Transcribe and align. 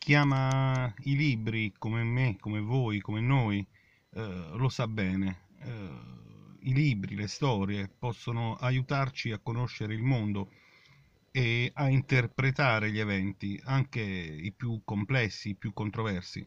chi 0.00 0.14
ama 0.14 0.94
i 1.04 1.14
libri 1.14 1.74
come 1.76 2.02
me, 2.02 2.38
come 2.40 2.60
voi, 2.60 3.00
come 3.00 3.20
noi, 3.20 3.64
eh, 4.14 4.48
lo 4.54 4.70
sa 4.70 4.88
bene. 4.88 5.48
Eh, 5.60 6.68
I 6.70 6.72
libri, 6.72 7.14
le 7.14 7.26
storie 7.26 7.86
possono 7.86 8.54
aiutarci 8.54 9.30
a 9.30 9.38
conoscere 9.38 9.92
il 9.92 10.02
mondo 10.02 10.52
e 11.30 11.70
a 11.74 11.90
interpretare 11.90 12.90
gli 12.90 12.98
eventi, 12.98 13.60
anche 13.64 14.00
i 14.00 14.50
più 14.52 14.80
complessi, 14.86 15.50
i 15.50 15.54
più 15.54 15.74
controversi. 15.74 16.46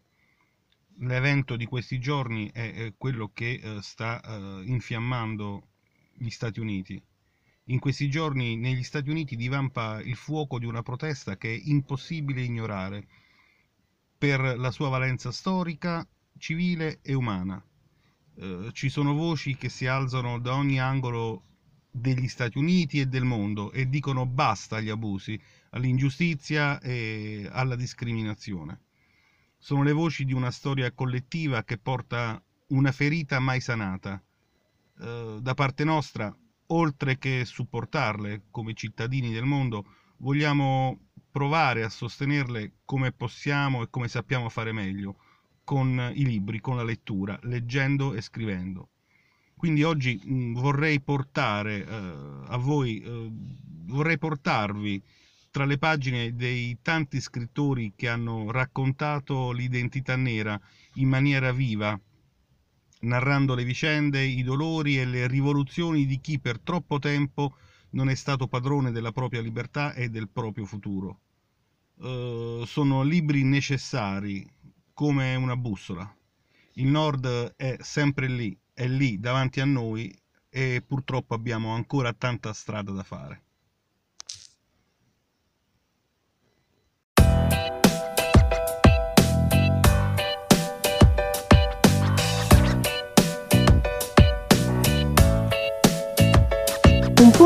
L'evento 1.02 1.56
di 1.56 1.66
questi 1.66 2.00
giorni 2.00 2.50
è 2.52 2.94
quello 2.98 3.30
che 3.36 3.62
eh, 3.62 3.82
sta 3.84 4.20
eh, 4.20 4.64
infiammando 4.66 5.68
gli 6.16 6.30
Stati 6.32 6.60
Uniti. 6.60 7.00
In 7.66 7.78
questi 7.78 8.10
giorni 8.10 8.56
negli 8.58 8.84
Stati 8.84 9.12
Uniti 9.12 9.36
divampa 9.36 10.02
il 10.02 10.16
fuoco 10.16 10.58
di 10.58 10.66
una 10.66 10.82
protesta 10.82 11.38
che 11.38 11.54
è 11.54 11.62
impossibile 11.66 12.42
ignorare 12.42 13.08
per 14.24 14.58
la 14.58 14.72
sua 14.72 14.88
valenza 14.88 15.34
storica, 15.34 16.08
civile 16.38 17.00
e 17.02 17.14
umana. 17.14 17.62
Eh, 18.36 18.70
ci 18.72 18.88
sono 18.88 19.14
voci 19.14 19.58
che 19.58 19.68
si 19.68 19.86
alzano 19.86 20.40
da 20.40 20.56
ogni 20.56 20.80
angolo 20.80 21.44
degli 21.92 22.30
Stati 22.30 22.58
Uniti 22.58 23.02
e 23.02 23.08
del 23.08 23.26
mondo 23.26 23.74
e 23.74 23.90
dicono 23.90 24.26
basta 24.26 24.78
agli 24.78 24.88
abusi, 24.88 25.38
all'ingiustizia 25.72 26.80
e 26.80 27.50
alla 27.52 27.76
discriminazione. 27.76 28.80
Sono 29.58 29.84
le 29.84 29.92
voci 29.92 30.24
di 30.24 30.32
una 30.32 30.52
storia 30.52 30.90
collettiva 30.94 31.66
che 31.66 31.78
porta 31.78 32.42
una 32.68 32.94
ferita 32.94 33.42
mai 33.42 33.60
sanata. 33.60 34.24
Eh, 35.02 35.40
da 35.42 35.54
parte 35.54 35.84
nostra, 35.84 36.34
oltre 36.68 37.18
che 37.18 37.44
supportarle 37.44 38.44
come 38.52 38.74
cittadini 38.74 39.34
del 39.34 39.44
mondo, 39.44 39.84
vogliamo 40.20 41.03
provare 41.34 41.84
a 41.84 41.90
sostenerle 41.90 42.74
come 42.86 43.12
possiamo 43.12 43.82
e 43.82 43.88
come 43.90 44.08
sappiamo 44.08 44.50
fare 44.50 44.72
meglio, 44.72 45.16
con 45.64 46.12
i 46.14 46.26
libri, 46.26 46.62
con 46.62 46.76
la 46.76 46.84
lettura, 46.84 47.40
leggendo 47.42 48.14
e 48.14 48.22
scrivendo. 48.22 48.90
Quindi 49.56 49.82
oggi 49.82 50.22
mh, 50.24 50.54
vorrei 50.54 51.02
portare 51.02 51.86
eh, 51.86 52.14
a 52.50 52.58
voi, 52.58 53.02
eh, 53.02 53.32
vorrei 53.86 54.20
portarvi 54.20 55.02
tra 55.50 55.66
le 55.66 55.80
pagine 55.80 56.36
dei 56.36 56.78
tanti 56.84 57.20
scrittori 57.20 57.94
che 57.96 58.10
hanno 58.10 58.52
raccontato 58.52 59.52
l'identità 59.52 60.16
nera 60.16 60.60
in 60.96 61.08
maniera 61.08 61.52
viva, 61.52 62.00
narrando 63.02 63.56
le 63.56 63.64
vicende, 63.64 64.22
i 64.22 64.44
dolori 64.44 65.00
e 65.00 65.06
le 65.06 65.28
rivoluzioni 65.28 66.06
di 66.06 66.20
chi 66.22 66.40
per 66.40 66.60
troppo 66.60 67.00
tempo 67.00 67.56
non 67.94 68.10
è 68.10 68.16
stato 68.16 68.48
padrone 68.48 68.92
della 68.92 69.12
propria 69.12 69.42
libertà 69.42 69.94
e 69.94 70.10
del 70.10 70.30
proprio 70.30 70.66
futuro. 70.66 71.20
Uh, 71.96 72.66
sono 72.66 73.04
libri 73.04 73.44
necessari 73.44 74.46
come 74.94 75.36
una 75.36 75.56
bussola. 75.56 76.16
Il 76.74 76.88
nord 76.88 77.54
è 77.56 77.78
sempre 77.82 78.28
lì, 78.28 78.58
è 78.74 78.88
lì 78.88 79.20
davanti 79.20 79.60
a 79.60 79.66
noi 79.66 80.14
e 80.50 80.84
purtroppo 80.86 81.34
abbiamo 81.34 81.74
ancora 81.74 82.14
tanta 82.14 82.52
strada 82.54 82.92
da 82.92 83.04
fare. 83.04 83.43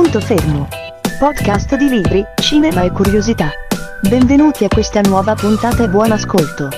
Punto 0.07 0.21
fermo. 0.21 0.67
Podcast 1.19 1.75
di 1.75 1.89
libri, 1.89 2.23
cinema 2.41 2.83
e 2.83 2.91
curiosità. 2.91 3.51
Benvenuti 4.07 4.63
a 4.63 4.69
questa 4.69 5.01
nuova 5.01 5.35
puntata 5.35 5.83
e 5.83 5.89
buon 5.89 6.11
ascolto. 6.11 6.69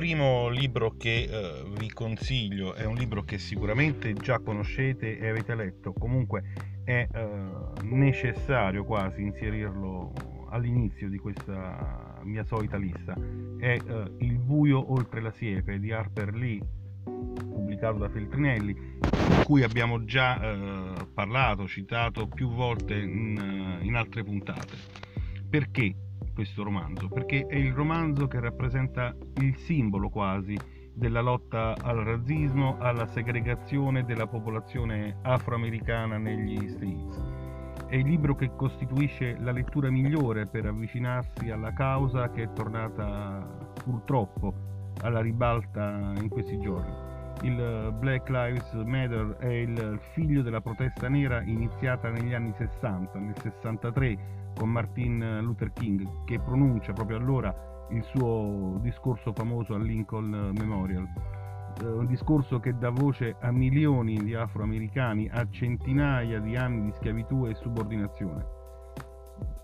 primo 0.00 0.48
libro 0.48 0.94
che 0.98 1.28
eh, 1.30 1.62
consiglio 2.00 2.72
è 2.72 2.86
un 2.86 2.94
libro 2.94 3.24
che 3.24 3.36
sicuramente 3.36 4.14
già 4.14 4.38
conoscete 4.38 5.18
e 5.18 5.28
avete 5.28 5.54
letto, 5.54 5.92
comunque 5.92 6.54
è 6.82 7.06
eh, 7.12 7.50
necessario 7.82 8.84
quasi 8.84 9.20
inserirlo 9.20 10.48
all'inizio 10.48 11.10
di 11.10 11.18
questa 11.18 12.18
mia 12.22 12.42
solita 12.44 12.78
lista. 12.78 13.14
È 13.58 13.76
eh, 13.76 14.12
Il 14.20 14.38
buio 14.38 14.90
oltre 14.90 15.20
la 15.20 15.30
siepe 15.30 15.78
di 15.78 15.92
Harper 15.92 16.32
Lee, 16.32 16.58
pubblicato 17.04 17.98
da 17.98 18.08
Feltrinelli, 18.08 18.72
di 18.72 19.44
cui 19.44 19.62
abbiamo 19.62 20.02
già 20.06 20.40
eh, 20.40 21.06
parlato, 21.12 21.68
citato 21.68 22.28
più 22.28 22.48
volte 22.48 22.94
in, 22.94 23.78
eh, 23.82 23.84
in 23.84 23.94
altre 23.94 24.24
puntate. 24.24 24.74
Perché? 25.50 25.94
questo 26.32 26.62
romanzo, 26.62 27.08
perché 27.08 27.44
è 27.46 27.56
il 27.56 27.72
romanzo 27.72 28.26
che 28.26 28.40
rappresenta 28.40 29.14
il 29.40 29.56
simbolo 29.56 30.08
quasi 30.08 30.56
della 30.94 31.20
lotta 31.20 31.74
al 31.82 31.98
razzismo, 31.98 32.76
alla 32.78 33.06
segregazione 33.06 34.04
della 34.04 34.26
popolazione 34.26 35.16
afroamericana 35.22 36.18
negli 36.18 36.68
States. 36.68 37.20
È 37.86 37.96
il 37.96 38.06
libro 38.06 38.34
che 38.36 38.54
costituisce 38.54 39.36
la 39.40 39.50
lettura 39.50 39.90
migliore 39.90 40.46
per 40.46 40.66
avvicinarsi 40.66 41.50
alla 41.50 41.72
causa 41.72 42.30
che 42.30 42.44
è 42.44 42.52
tornata 42.52 43.44
purtroppo 43.82 44.54
alla 45.02 45.20
ribalta 45.20 46.12
in 46.20 46.28
questi 46.28 46.58
giorni. 46.60 47.08
Il 47.42 47.94
Black 47.98 48.28
Lives 48.28 48.72
Matter 48.74 49.36
è 49.38 49.48
il 49.48 49.98
figlio 50.12 50.42
della 50.42 50.60
protesta 50.60 51.08
nera 51.08 51.40
iniziata 51.40 52.10
negli 52.10 52.34
anni 52.34 52.52
60, 52.52 53.18
nel 53.18 53.34
63 53.40 54.18
con 54.56 54.68
Martin 54.68 55.38
Luther 55.40 55.72
King 55.72 56.24
che 56.26 56.38
pronuncia 56.38 56.92
proprio 56.92 57.16
allora 57.16 57.54
il 57.90 58.02
suo 58.04 58.78
discorso 58.80 59.32
famoso 59.32 59.74
al 59.74 59.82
Lincoln 59.82 60.52
Memorial. 60.56 61.08
Eh, 61.80 61.86
un 61.86 62.06
discorso 62.06 62.60
che 62.60 62.76
dà 62.76 62.90
voce 62.90 63.36
a 63.40 63.50
milioni 63.50 64.22
di 64.22 64.34
afroamericani, 64.34 65.28
a 65.30 65.46
centinaia 65.50 66.40
di 66.40 66.56
anni 66.56 66.82
di 66.82 66.92
schiavitù 66.92 67.46
e 67.46 67.54
subordinazione. 67.54 68.58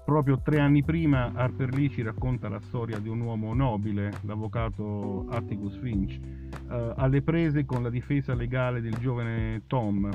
Proprio 0.04 0.40
tre 0.40 0.60
anni 0.60 0.84
prima 0.84 1.32
Harper 1.34 1.74
Lee 1.74 1.90
ci 1.90 2.02
racconta 2.02 2.48
la 2.48 2.60
storia 2.60 3.00
di 3.00 3.08
un 3.08 3.20
uomo 3.20 3.52
nobile, 3.54 4.12
l'avvocato 4.22 5.26
Atticus 5.28 5.76
Finch, 5.78 6.20
eh, 6.70 6.92
alle 6.96 7.22
prese 7.22 7.64
con 7.64 7.82
la 7.82 7.90
difesa 7.90 8.32
legale 8.34 8.80
del 8.80 8.96
giovane 8.98 9.62
Tom 9.66 10.08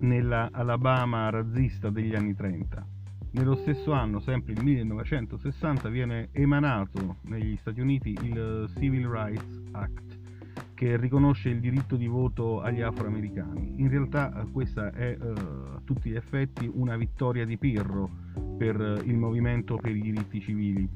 nella 0.00 0.48
Alabama 0.50 1.30
razzista 1.30 1.90
degli 1.90 2.14
anni 2.14 2.34
30. 2.34 2.99
Nello 3.32 3.54
stesso 3.54 3.92
anno, 3.92 4.18
sempre 4.18 4.54
il 4.54 4.62
1960, 4.62 5.88
viene 5.88 6.30
emanato 6.32 7.18
negli 7.22 7.56
Stati 7.58 7.80
Uniti 7.80 8.10
il 8.22 8.68
Civil 8.76 9.06
Rights 9.06 9.62
Act 9.70 10.18
che 10.74 10.96
riconosce 10.96 11.50
il 11.50 11.60
diritto 11.60 11.94
di 11.94 12.06
voto 12.06 12.60
agli 12.60 12.80
afroamericani. 12.80 13.74
In 13.76 13.88
realtà 13.88 14.32
eh, 14.32 14.50
questa 14.50 14.90
è 14.90 15.16
eh, 15.20 15.28
a 15.28 15.80
tutti 15.84 16.08
gli 16.08 16.16
effetti 16.16 16.68
una 16.72 16.96
vittoria 16.96 17.44
di 17.44 17.56
Pirro 17.56 18.08
per 18.56 18.80
eh, 18.80 19.02
il 19.04 19.16
movimento 19.16 19.76
per 19.76 19.94
i 19.94 20.00
diritti 20.00 20.40
civili, 20.40 20.88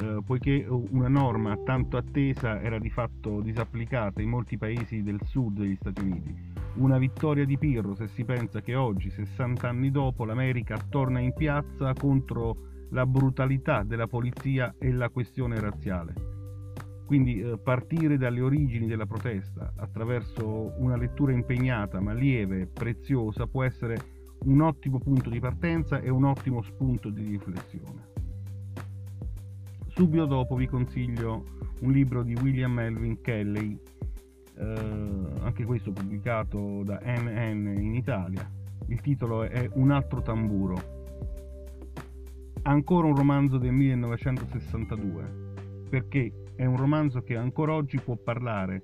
eh, 0.00 0.22
poiché 0.24 0.66
una 0.68 1.08
norma 1.08 1.56
tanto 1.64 1.96
attesa 1.96 2.60
era 2.60 2.78
di 2.78 2.90
fatto 2.90 3.40
disapplicata 3.40 4.20
in 4.20 4.28
molti 4.28 4.58
paesi 4.58 5.02
del 5.02 5.18
sud 5.24 5.58
degli 5.58 5.76
Stati 5.76 6.02
Uniti 6.02 6.49
una 6.74 6.98
vittoria 6.98 7.44
di 7.44 7.58
Pirro 7.58 7.94
se 7.94 8.06
si 8.08 8.24
pensa 8.24 8.60
che 8.60 8.74
oggi, 8.74 9.10
60 9.10 9.68
anni 9.68 9.90
dopo, 9.90 10.24
l'America 10.24 10.78
torna 10.88 11.18
in 11.18 11.32
piazza 11.34 11.92
contro 11.92 12.68
la 12.90 13.06
brutalità 13.06 13.82
della 13.82 14.06
polizia 14.06 14.74
e 14.78 14.92
la 14.92 15.08
questione 15.08 15.58
razziale. 15.60 16.14
Quindi 17.06 17.40
eh, 17.40 17.58
partire 17.58 18.16
dalle 18.16 18.40
origini 18.40 18.86
della 18.86 19.06
protesta 19.06 19.72
attraverso 19.76 20.74
una 20.78 20.96
lettura 20.96 21.32
impegnata 21.32 22.00
ma 22.00 22.12
lieve, 22.12 22.66
preziosa, 22.66 23.46
può 23.46 23.64
essere 23.64 24.18
un 24.44 24.60
ottimo 24.60 24.98
punto 24.98 25.28
di 25.28 25.40
partenza 25.40 26.00
e 26.00 26.08
un 26.08 26.24
ottimo 26.24 26.62
spunto 26.62 27.10
di 27.10 27.24
riflessione. 27.24 28.08
Subito 29.88 30.24
dopo 30.24 30.54
vi 30.54 30.66
consiglio 30.66 31.44
un 31.80 31.90
libro 31.90 32.22
di 32.22 32.34
William 32.34 32.72
Melvin 32.72 33.20
Kelly 33.20 33.78
anche 34.60 35.64
questo 35.64 35.92
pubblicato 35.92 36.82
da 36.84 37.00
NN 37.02 37.80
in 37.80 37.94
Italia. 37.94 38.48
Il 38.86 39.00
titolo 39.00 39.44
è 39.44 39.68
Un 39.74 39.90
altro 39.90 40.22
tamburo. 40.22 40.98
Ancora 42.62 43.06
un 43.06 43.16
romanzo 43.16 43.58
del 43.58 43.72
1962, 43.72 45.88
perché 45.88 46.32
è 46.56 46.66
un 46.66 46.76
romanzo 46.76 47.22
che 47.22 47.36
ancora 47.36 47.72
oggi 47.72 47.98
può 47.98 48.16
parlare 48.16 48.82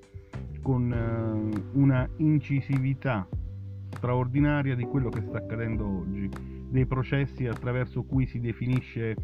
con 0.63 0.93
eh, 0.93 1.63
una 1.73 2.09
incisività 2.17 3.29
straordinaria 3.91 4.75
di 4.75 4.85
quello 4.85 5.11
che 5.11 5.21
sta 5.21 5.39
accadendo 5.39 5.87
oggi, 5.87 6.29
dei 6.69 6.87
processi 6.87 7.47
attraverso 7.47 8.03
cui 8.05 8.27
si 8.27 8.41
definisce 8.41 9.15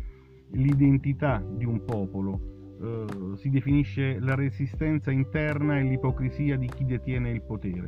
l'identità 0.51 1.43
di 1.45 1.65
un 1.65 1.85
popolo, 1.85 2.62
eh, 2.83 3.37
si 3.37 3.49
definisce 3.49 4.19
la 4.19 4.35
resistenza 4.35 5.11
interna 5.11 5.79
e 5.79 5.85
l'ipocrisia 5.85 6.57
di 6.57 6.67
chi 6.67 6.85
detiene 6.85 7.31
il 7.31 7.43
potere. 7.43 7.87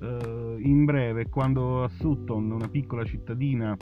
Eh, 0.00 0.56
in 0.58 0.84
breve, 0.84 1.28
quando 1.28 1.84
a 1.84 1.88
Sutton, 1.88 2.50
una 2.50 2.68
piccola 2.68 3.04
cittadina 3.04 3.76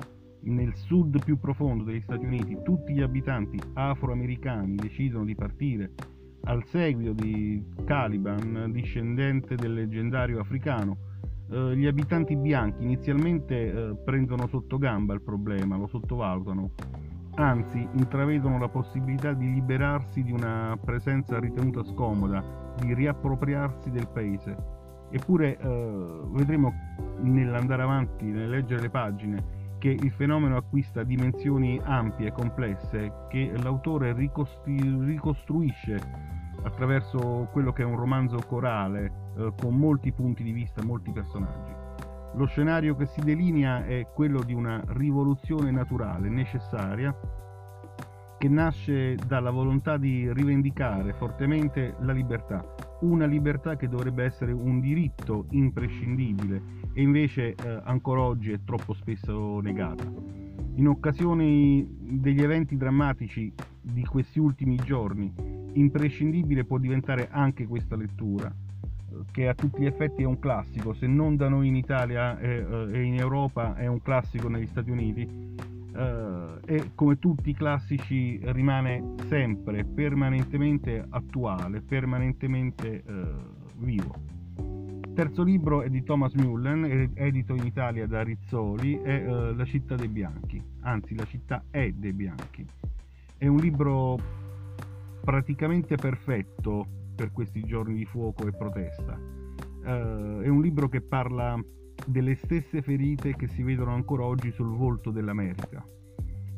nel 0.45 0.75
sud 0.75 1.25
più 1.25 1.39
profondo 1.39 1.85
degli 1.85 2.01
Stati 2.03 2.25
Uniti, 2.25 2.59
tutti 2.63 2.93
gli 2.93 3.01
abitanti 3.01 3.59
afroamericani 3.75 4.75
decidono 4.75 5.25
di 5.25 5.35
partire 5.35 5.93
al 6.45 6.65
seguito 6.67 7.13
di 7.13 7.65
Caliban, 7.85 8.71
discendente 8.73 9.55
del 9.55 9.75
leggendario 9.75 10.41
africano, 10.41 10.97
eh, 11.51 11.77
gli 11.77 11.87
abitanti 11.87 12.37
bianchi 12.37 12.83
inizialmente 12.83 13.55
eh, 13.55 13.95
prendono 14.05 14.49
sotto 14.49 14.79
gamba 14.79 15.15
il 15.15 15.23
problema, 15.23 15.77
lo 15.77 15.87
sottovalutano, 15.87 16.71
anzi 17.35 17.87
intravedono 17.93 18.59
la 18.59 18.69
possibilità 18.69 19.33
di 19.33 19.53
liberarsi 19.53 20.23
di 20.23 20.33
una 20.33 20.77
presenza 20.83 21.39
ritenuta 21.39 21.83
scomoda, 21.85 22.75
di 22.79 22.93
riappropriarsi 22.95 23.91
del 23.91 24.09
paese. 24.09 24.57
Eppure 25.11 25.59
eh, 25.59 26.21
vedremo 26.31 26.73
nell'andare 27.21 27.83
avanti, 27.83 28.27
nel 28.27 28.49
leggere 28.49 28.83
le 28.83 28.91
pagine, 28.91 29.61
che 29.79 29.89
il 29.89 30.11
fenomeno 30.13 30.57
acquista 30.57 31.03
dimensioni 31.03 31.81
ampie 31.83 32.29
e 32.29 32.33
complesse 32.33 33.27
che 33.29 33.53
l'autore 33.63 34.13
ricostru- 34.13 35.05
ricostruisce 35.05 36.01
attraverso 36.63 37.49
quello 37.51 37.73
che 37.73 37.83
è 37.83 37.85
un 37.85 37.97
romanzo 37.97 38.39
corale 38.47 39.33
eh, 39.37 39.53
con 39.61 39.75
molti 39.75 40.13
punti 40.13 40.43
di 40.43 40.53
vista, 40.53 40.85
molti 40.85 41.11
personaggi. 41.11 41.92
Lo 42.35 42.47
scenario 42.47 42.97
che 42.97 43.07
si 43.07 43.21
delinea 43.21 43.85
è 43.85 44.07
quello 44.13 44.43
di 44.43 44.55
una 44.55 44.83
rivoluzione 44.89 45.71
naturale, 45.71 46.31
necessaria, 46.31 47.15
che 48.39 48.49
nasce 48.49 49.17
dalla 49.27 49.51
volontà 49.51 49.99
di 49.99 50.33
rivendicare 50.33 51.13
fortemente 51.13 51.95
la 52.01 52.13
libertà, 52.13 52.75
una 53.03 53.27
libertà 53.27 53.77
che 53.77 53.89
dovrebbe 53.89 54.25
essere 54.25 54.51
un 54.51 54.81
diritto 54.81 55.47
imprescindibile 55.51 56.63
e 56.93 57.03
invece 57.03 57.55
eh, 57.55 57.81
ancora 57.85 58.23
oggi 58.23 58.51
è 58.51 58.61
troppo 58.65 58.95
spesso 58.95 59.61
negata. 59.61 60.05
In 60.75 60.89
occasione 60.89 61.87
degli 61.99 62.43
eventi 62.43 62.77
drammatici 62.77 63.53
di 63.81 64.05
questi 64.05 64.41
ultimi 64.41 64.77
giorni, 64.77 65.33
imprescindibile 65.75 66.65
può 66.65 66.79
diventare 66.79 67.29
anche 67.31 67.67
questa 67.67 67.95
lettura, 67.95 68.53
che 69.31 69.49
a 69.49 69.55
tutti 69.55 69.83
gli 69.83 69.87
effetti 69.87 70.23
è 70.23 70.27
un 70.27 70.39
classico, 70.39 70.95
se 70.95 71.07
non 71.07 71.37
da 71.37 71.49
noi 71.49 71.69
in 71.69 71.77
Italia 71.77 72.39
e, 72.39 72.65
eh, 72.69 72.89
e 72.93 73.03
in 73.03 73.19
Europa 73.19 73.75
è 73.77 73.87
un 73.87 74.01
classico 74.03 74.49
negli 74.49 74.67
Stati 74.67 74.91
Uniti, 74.91 75.71
Uh, 75.93 76.59
e 76.65 76.93
come 76.95 77.19
tutti 77.19 77.51
i 77.51 77.55
classici 77.55 78.41
rimane 78.45 79.13
sempre 79.29 79.85
permanentemente 79.85 81.05
attuale, 81.07 81.83
permanentemente 81.83 83.03
uh, 83.07 83.85
vivo 83.85 84.33
terzo 85.15 85.43
libro 85.43 85.83
è 85.83 85.91
di 85.91 86.03
Thomas 86.03 86.33
Mullen, 86.35 87.11
edito 87.15 87.55
in 87.55 87.67
Italia 87.67 88.07
da 88.07 88.23
Rizzoli, 88.23 88.99
è 89.03 89.29
uh, 89.29 89.55
La 89.55 89.65
città 89.65 89.95
dei 89.95 90.09
bianchi, 90.09 90.63
anzi 90.81 91.15
la 91.15 91.27
città 91.27 91.65
è 91.71 91.91
dei 91.93 92.13
bianchi. 92.13 92.67
È 93.37 93.47
un 93.47 93.59
libro 93.59 94.19
praticamente 95.23 95.97
perfetto 95.97 97.01
per 97.23 97.31
questi 97.31 97.63
giorni 97.63 97.95
di 97.95 98.05
fuoco 98.05 98.49
e 98.49 98.53
protesta. 98.53 99.13
Uh, 99.15 100.41
è 100.41 100.49
un 100.49 100.61
libro 100.61 100.89
che 100.89 101.01
parla 101.01 101.57
delle 102.05 102.35
stesse 102.35 102.83
ferite 102.83 103.37
che 103.37 103.47
si 103.47 103.63
vedono 103.63 103.95
ancora 103.95 104.25
oggi 104.25 104.51
sul 104.51 104.75
volto 104.75 105.13
dell'America. 105.13 105.87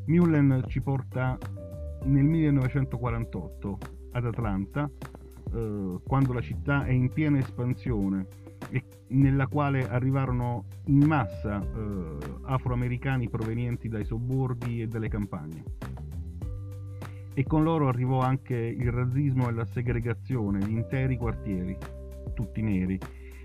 Mullen 0.07 0.63
ci 0.65 0.81
porta 0.81 1.37
nel 2.05 2.23
1948 2.23 3.77
ad 4.13 4.25
Atlanta, 4.25 4.89
uh, 5.51 6.01
quando 6.03 6.33
la 6.33 6.41
città 6.41 6.83
è 6.85 6.91
in 6.91 7.09
piena 7.09 7.37
espansione 7.37 8.25
nella 9.09 9.45
quale 9.45 9.87
arrivarono 9.87 10.65
in 10.85 11.05
massa 11.05 11.61
eh, 11.61 12.17
afroamericani 12.41 13.29
provenienti 13.29 13.87
dai 13.87 14.03
sobborghi 14.03 14.81
e 14.81 14.87
dalle 14.87 15.09
campagne. 15.09 15.63
E 17.35 17.43
con 17.43 17.63
loro 17.63 17.87
arrivò 17.87 18.21
anche 18.21 18.55
il 18.55 18.91
razzismo 18.91 19.47
e 19.47 19.51
la 19.51 19.65
segregazione 19.65 20.59
di 20.65 20.71
interi 20.71 21.17
quartieri, 21.17 21.77
tutti 22.33 22.61
neri. 22.61 22.97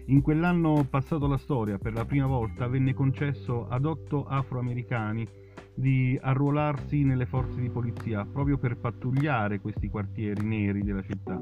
In 0.07 0.23
quell'anno 0.23 0.87
passato 0.89 1.27
la 1.27 1.37
storia, 1.37 1.77
per 1.77 1.93
la 1.93 2.05
prima 2.05 2.27
volta, 2.27 2.69
venne 2.69 2.95
concesso 2.95 3.69
ad 3.69 3.85
otto 3.85 4.27
afroamericani 4.27 5.27
di 5.75 6.19
arruolarsi 6.21 7.05
nelle 7.05 7.27
forze 7.27 7.61
di 7.61 7.69
polizia 7.69 8.25
proprio 8.25 8.59
per 8.59 8.77
pattugliare 8.77 9.61
questi 9.61 9.89
quartieri 9.89 10.45
neri 10.45 10.83
della 10.83 11.03
città 11.03 11.41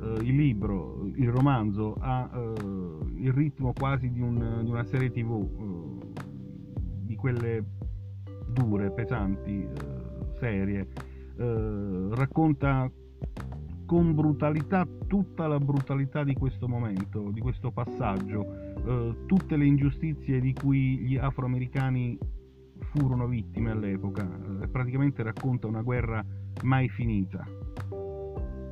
uh, 0.00 0.22
il 0.22 0.34
libro, 0.34 1.06
il 1.14 1.28
romanzo 1.28 1.96
ha 1.98 2.28
uh, 2.32 3.12
il 3.16 3.32
ritmo 3.32 3.72
quasi 3.72 4.10
di, 4.10 4.20
un, 4.20 4.60
di 4.62 4.70
una 4.70 4.84
serie 4.84 5.10
tv, 5.10 5.30
uh, 5.30 6.12
di 7.02 7.14
quelle 7.16 7.64
dure, 8.48 8.90
pesanti, 8.90 9.68
serie, 10.38 10.88
racconta 11.40 12.90
con 13.86 14.14
brutalità 14.14 14.86
tutta 15.06 15.46
la 15.46 15.58
brutalità 15.58 16.22
di 16.22 16.34
questo 16.34 16.68
momento, 16.68 17.30
di 17.30 17.40
questo 17.40 17.70
passaggio, 17.70 19.24
tutte 19.26 19.56
le 19.56 19.64
ingiustizie 19.64 20.40
di 20.40 20.52
cui 20.52 20.98
gli 20.98 21.16
afroamericani 21.16 22.18
furono 22.92 23.26
vittime 23.26 23.70
all'epoca, 23.70 24.28
praticamente 24.70 25.22
racconta 25.22 25.66
una 25.66 25.82
guerra 25.82 26.24
mai 26.62 26.88
finita. 26.88 27.44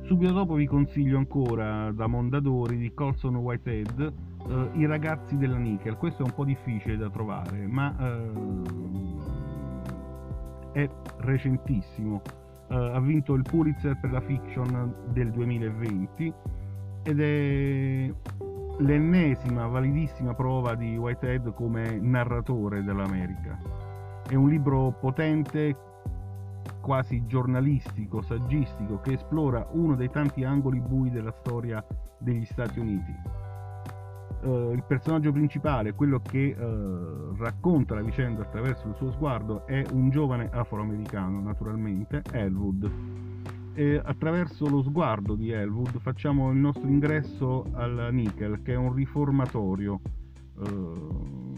Subito 0.03 0.33
dopo 0.33 0.55
vi 0.55 0.65
consiglio 0.65 1.17
ancora 1.17 1.91
da 1.91 2.07
Mondadori 2.07 2.77
di 2.77 2.93
Colson 2.93 3.35
Whitehead 3.35 4.13
eh, 4.47 4.69
I 4.73 4.85
ragazzi 4.87 5.37
della 5.37 5.57
Nickel. 5.57 5.97
Questo 5.97 6.23
è 6.23 6.25
un 6.25 6.33
po' 6.33 6.45
difficile 6.45 6.97
da 6.97 7.09
trovare, 7.09 7.67
ma 7.67 7.95
eh, 7.99 8.31
è 10.71 10.89
recentissimo. 11.17 12.21
Eh, 12.69 12.75
ha 12.75 12.99
vinto 12.99 13.33
il 13.33 13.41
Pulitzer 13.41 13.97
per 13.99 14.11
la 14.11 14.21
fiction 14.21 14.93
del 15.07 15.31
2020 15.31 16.33
ed 17.03 17.19
è 17.19 18.13
l'ennesima 18.77 19.65
validissima 19.65 20.35
prova 20.35 20.75
di 20.75 20.95
Whitehead 20.95 21.53
come 21.53 21.99
narratore 21.99 22.83
dell'America. 22.83 23.57
È 24.27 24.35
un 24.35 24.49
libro 24.49 24.91
potente 24.99 25.75
quasi 26.81 27.25
giornalistico, 27.25 28.21
saggistico, 28.21 28.99
che 28.99 29.13
esplora 29.13 29.67
uno 29.71 29.95
dei 29.95 30.09
tanti 30.09 30.43
angoli 30.43 30.79
bui 30.79 31.09
della 31.09 31.31
storia 31.31 31.83
degli 32.19 32.45
Stati 32.45 32.79
Uniti. 32.79 33.15
Uh, 34.41 34.71
il 34.73 34.83
personaggio 34.87 35.33
principale, 35.33 35.93
quello 35.93 36.21
che 36.21 36.55
uh, 36.57 37.35
racconta 37.35 37.95
la 37.95 38.01
vicenda 38.01 38.43
attraverso 38.43 38.87
il 38.87 38.95
suo 38.95 39.11
sguardo, 39.11 39.65
è 39.65 39.85
un 39.91 40.09
giovane 40.09 40.49
afroamericano, 40.51 41.41
naturalmente, 41.41 42.21
Elwood. 42.31 42.89
E 43.73 44.01
attraverso 44.03 44.67
lo 44.67 44.81
sguardo 44.81 45.35
di 45.35 45.51
Elwood 45.51 45.99
facciamo 45.99 46.51
il 46.51 46.57
nostro 46.57 46.87
ingresso 46.87 47.65
al 47.73 48.09
Nickel, 48.11 48.61
che 48.61 48.73
è 48.73 48.77
un 48.77 48.93
riformatorio 48.93 49.99
uh, 50.55 51.57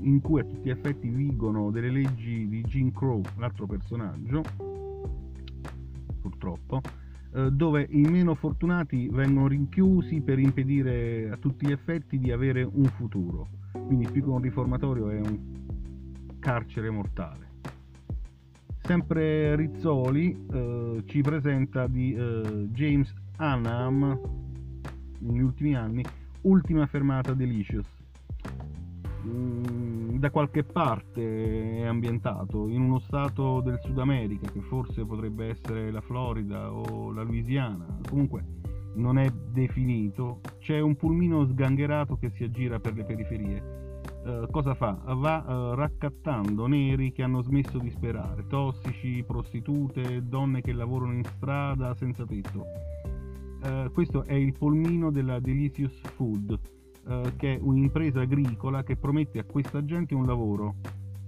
in 0.00 0.20
cui 0.20 0.40
a 0.40 0.44
tutti 0.44 0.68
gli 0.68 0.70
effetti 0.70 1.08
vigono 1.08 1.70
delle 1.70 1.90
leggi 1.90 2.48
di 2.48 2.62
Jim 2.62 2.92
Crow, 2.92 3.22
l'altro 3.36 3.66
personaggio, 3.66 4.42
purtroppo, 6.20 6.80
eh, 6.84 7.07
dove 7.46 7.86
i 7.90 8.00
meno 8.00 8.34
fortunati 8.34 9.08
vengono 9.08 9.48
rinchiusi 9.48 10.20
per 10.20 10.38
impedire 10.38 11.30
a 11.30 11.36
tutti 11.36 11.66
gli 11.66 11.72
effetti 11.72 12.18
di 12.18 12.32
avere 12.32 12.62
un 12.62 12.84
futuro. 12.84 13.48
Quindi 13.72 14.08
più 14.10 14.22
che 14.22 14.28
un 14.28 14.40
riformatorio 14.40 15.10
è 15.10 15.18
un 15.18 15.38
carcere 16.38 16.90
mortale. 16.90 17.46
Sempre 18.82 19.54
Rizzoli 19.56 20.46
eh, 20.50 21.02
ci 21.06 21.20
presenta 21.20 21.86
di 21.86 22.14
eh, 22.14 22.68
James 22.72 23.12
Annam 23.36 24.18
negli 25.18 25.40
ultimi 25.40 25.74
anni, 25.74 26.02
ultima 26.42 26.86
fermata 26.86 27.34
Delicious 27.34 27.97
da 29.22 30.30
qualche 30.30 30.64
parte 30.64 31.78
è 31.78 31.84
ambientato, 31.84 32.68
in 32.68 32.82
uno 32.82 32.98
stato 32.98 33.60
del 33.60 33.78
Sud 33.82 33.98
America, 33.98 34.50
che 34.50 34.60
forse 34.60 35.04
potrebbe 35.04 35.46
essere 35.48 35.90
la 35.90 36.00
Florida 36.00 36.72
o 36.72 37.12
la 37.12 37.22
Louisiana, 37.22 37.98
comunque 38.08 38.44
non 38.94 39.18
è 39.18 39.30
definito, 39.30 40.40
c'è 40.58 40.80
un 40.80 40.96
pulmino 40.96 41.46
sgangherato 41.46 42.16
che 42.16 42.30
si 42.30 42.44
aggira 42.44 42.80
per 42.80 42.94
le 42.94 43.04
periferie. 43.04 43.76
Uh, 44.24 44.50
cosa 44.50 44.74
fa? 44.74 44.98
Va 45.04 45.44
uh, 45.46 45.74
raccattando 45.74 46.66
neri 46.66 47.12
che 47.12 47.22
hanno 47.22 47.40
smesso 47.40 47.78
di 47.78 47.90
sperare, 47.90 48.46
tossici, 48.46 49.22
prostitute, 49.24 50.26
donne 50.26 50.60
che 50.60 50.72
lavorano 50.72 51.14
in 51.14 51.24
strada 51.24 51.94
senza 51.94 52.26
tetto. 52.26 52.64
Uh, 53.62 53.90
questo 53.92 54.24
è 54.24 54.34
il 54.34 54.52
polmino 54.52 55.10
della 55.10 55.38
Delicious 55.38 56.00
Food, 56.14 56.58
eh, 57.08 57.32
che 57.36 57.54
è 57.54 57.58
un'impresa 57.60 58.20
agricola 58.20 58.82
che 58.82 58.96
promette 58.96 59.38
a 59.38 59.44
questa 59.44 59.84
gente 59.84 60.14
un 60.14 60.26
lavoro, 60.26 60.74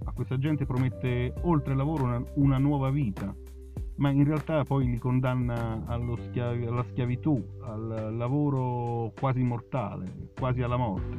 a 0.04 0.12
questa 0.12 0.38
gente 0.38 0.66
promette 0.66 1.32
oltre 1.42 1.72
al 1.72 1.78
lavoro 1.78 2.04
una, 2.04 2.22
una 2.34 2.58
nuova 2.58 2.90
vita, 2.90 3.34
ma 3.96 4.10
in 4.10 4.25
realtà 4.25 4.64
poi 4.64 4.87
li 4.87 4.99
condanna 4.99 5.82
schiavi, 6.28 6.66
alla 6.66 6.84
schiavitù, 6.84 7.42
al 7.62 8.14
lavoro 8.16 9.12
quasi 9.18 9.42
mortale, 9.42 10.30
quasi 10.38 10.62
alla 10.62 10.76
morte. 10.76 11.16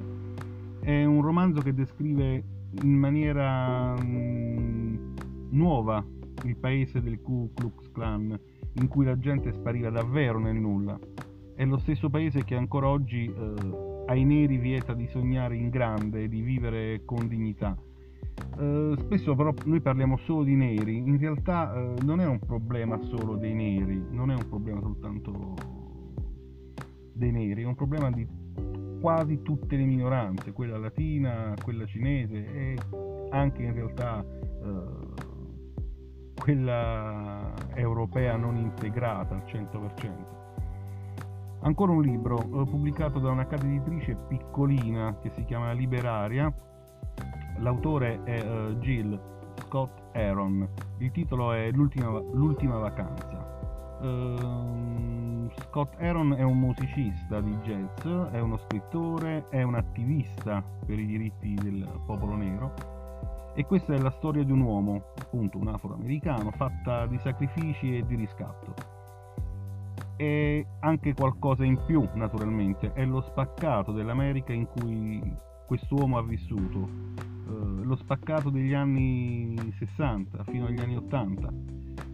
È 0.79 1.03
un 1.03 1.21
romanzo 1.21 1.61
che 1.61 1.73
descrive 1.73 2.43
in 2.81 2.97
maniera 2.97 3.95
mh, 3.95 5.13
nuova 5.51 6.03
il 6.43 6.55
paese 6.55 7.01
del 7.01 7.21
Ku 7.21 7.51
Klux 7.53 7.91
Klan, 7.91 8.39
in 8.73 8.87
cui 8.87 9.05
la 9.05 9.17
gente 9.17 9.51
spariva 9.51 9.89
davvero 9.89 10.39
nel 10.39 10.55
nulla. 10.55 10.97
È 11.53 11.65
lo 11.65 11.77
stesso 11.77 12.09
paese 12.09 12.43
che 12.43 12.55
ancora 12.55 12.87
oggi 12.87 13.25
eh, 13.25 13.90
ai 14.11 14.25
neri 14.25 14.57
vieta 14.57 14.93
di 14.93 15.07
sognare 15.07 15.55
in 15.55 15.69
grande 15.69 16.27
di 16.27 16.41
vivere 16.41 17.03
con 17.05 17.29
dignità. 17.29 17.77
Eh, 18.59 18.93
spesso 18.97 19.35
però 19.35 19.53
noi 19.65 19.79
parliamo 19.79 20.17
solo 20.17 20.43
di 20.43 20.55
neri, 20.55 20.97
in 20.97 21.17
realtà 21.17 21.73
eh, 21.73 21.93
non 22.03 22.19
è 22.19 22.25
un 22.25 22.39
problema 22.39 22.99
solo 23.03 23.37
dei 23.37 23.53
neri, 23.53 24.03
non 24.09 24.29
è 24.29 24.35
un 24.35 24.49
problema 24.49 24.81
soltanto 24.81 25.55
dei 27.13 27.31
neri, 27.31 27.63
è 27.63 27.65
un 27.65 27.75
problema 27.75 28.11
di 28.11 28.27
quasi 28.99 29.41
tutte 29.43 29.77
le 29.77 29.85
minoranze, 29.85 30.51
quella 30.51 30.77
latina, 30.77 31.53
quella 31.63 31.85
cinese 31.85 32.35
e 32.35 32.77
anche 33.29 33.63
in 33.63 33.73
realtà 33.73 34.25
eh, 34.25 35.29
quella 36.35 37.53
europea 37.75 38.35
non 38.35 38.57
integrata 38.57 39.35
al 39.35 39.43
100%. 39.45 40.40
Ancora 41.63 41.91
un 41.91 42.01
libro 42.01 42.39
eh, 42.39 42.65
pubblicato 42.65 43.19
da 43.19 43.29
una 43.29 43.45
casa 43.45 43.65
editrice 43.67 44.15
piccolina 44.27 45.17
che 45.21 45.29
si 45.29 45.43
chiama 45.45 45.71
Liberaria. 45.73 46.51
L'autore 47.59 48.23
è 48.23 48.41
uh, 48.41 48.73
Jill 48.79 49.19
Scott 49.55 50.01
Aaron. 50.13 50.67
Il 50.97 51.11
titolo 51.11 51.51
è 51.53 51.69
L'ultima, 51.71 52.19
l'ultima 52.33 52.77
vacanza. 52.77 53.37
Uh, 54.01 55.51
Scott 55.67 55.93
Aaron 55.99 56.33
è 56.33 56.41
un 56.41 56.57
musicista 56.57 57.39
di 57.41 57.55
jazz, 57.57 58.07
è 58.31 58.39
uno 58.39 58.57
scrittore, 58.57 59.47
è 59.49 59.61
un 59.61 59.75
attivista 59.75 60.63
per 60.83 60.97
i 60.97 61.05
diritti 61.05 61.53
del 61.53 61.87
popolo 62.07 62.35
nero 62.35 62.73
e 63.53 63.65
questa 63.65 63.93
è 63.93 63.99
la 63.99 64.11
storia 64.11 64.43
di 64.43 64.51
un 64.51 64.61
uomo, 64.61 65.11
appunto 65.19 65.57
un 65.59 65.67
afroamericano, 65.67 66.51
fatta 66.51 67.05
di 67.05 67.19
sacrifici 67.19 67.97
e 67.97 68.05
di 68.05 68.15
riscatto. 68.15 68.90
E 70.21 70.67
anche 70.81 71.15
qualcosa 71.15 71.65
in 71.65 71.79
più, 71.83 72.07
naturalmente, 72.13 72.93
è 72.93 73.03
lo 73.05 73.21
spaccato 73.21 73.91
dell'America 73.91 74.53
in 74.53 74.67
cui 74.67 75.19
quest'uomo 75.65 76.19
ha 76.19 76.21
vissuto, 76.21 76.87
eh, 77.17 77.83
lo 77.83 77.95
spaccato 77.95 78.51
degli 78.51 78.75
anni 78.75 79.55
60 79.79 80.43
fino 80.43 80.67
agli 80.67 80.79
anni 80.79 80.95
80. 80.95 81.51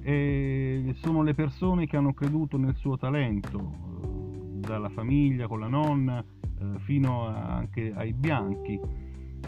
E 0.03 0.95
sono 1.01 1.21
le 1.21 1.33
persone 1.33 1.85
che 1.85 1.97
hanno 1.97 2.13
creduto 2.13 2.57
nel 2.57 2.75
suo 2.75 2.95
talento, 2.97 3.59
eh, 3.59 4.59
dalla 4.59 4.87
famiglia 4.87 5.47
con 5.47 5.59
la 5.59 5.67
nonna 5.67 6.23
eh, 6.23 6.79
fino 6.85 7.27
anche 7.27 7.91
ai 7.93 8.13
bianchi 8.13 8.79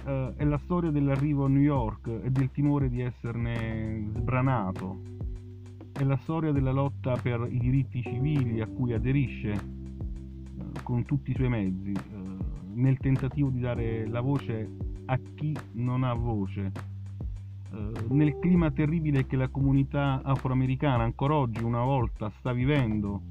eh, 0.06 0.34
è 0.36 0.44
la 0.44 0.60
storia 0.66 0.92
dell'arrivo 0.92 1.46
a 1.46 1.48
New 1.48 1.62
York 1.62 2.08
e 2.08 2.30
del 2.30 2.52
timore 2.52 2.90
di 2.90 3.00
esserne 3.00 4.10
sbranato. 4.18 5.19
È 6.00 6.06
la 6.06 6.16
storia 6.16 6.54
della 6.54 6.72
lotta 6.72 7.18
per 7.22 7.46
i 7.52 7.60
diritti 7.60 8.02
civili 8.02 8.62
a 8.62 8.68
cui 8.68 8.94
aderisce 8.94 9.52
eh, 9.52 10.82
con 10.82 11.04
tutti 11.04 11.32
i 11.32 11.34
suoi 11.34 11.50
mezzi, 11.50 11.92
eh, 11.92 12.02
nel 12.76 12.98
tentativo 13.00 13.50
di 13.50 13.60
dare 13.60 14.08
la 14.08 14.22
voce 14.22 14.78
a 15.08 15.20
chi 15.36 15.54
non 15.74 16.06
ha 16.06 16.14
voce. 16.14 16.72
Eh, 17.74 17.92
nel 18.12 18.40
clima 18.40 18.72
terribile 18.72 19.26
che 19.26 19.36
la 19.36 19.50
comunità 19.50 20.22
afroamericana 20.24 21.04
ancora 21.04 21.36
oggi 21.36 21.66
una 21.66 21.84
volta 21.84 22.30
sta 22.30 22.54
vivendo, 22.54 23.24